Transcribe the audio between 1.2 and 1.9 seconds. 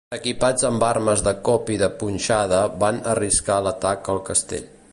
de cop i de